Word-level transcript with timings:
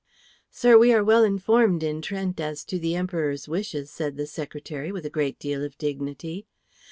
"Sir, 0.49 0.79
we 0.79 0.91
are 0.91 1.03
well 1.03 1.23
informed 1.23 1.83
in 1.83 2.01
Trent 2.01 2.39
as 2.39 2.65
to 2.65 2.79
the 2.79 2.95
Emperor's 2.95 3.47
wishes," 3.47 3.91
said 3.91 4.17
the 4.17 4.25
secretary, 4.25 4.91
with 4.91 5.05
a 5.05 5.11
great 5.13 5.37
deal 5.37 5.63
of 5.63 5.77
dignity. 5.77 6.47